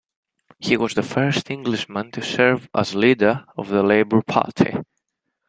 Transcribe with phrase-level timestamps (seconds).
[0.57, 4.73] He was the first Englishman to serve as leader of the Labour Party.